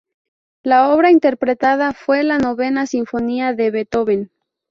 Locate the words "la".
0.63-0.89, 2.23-2.39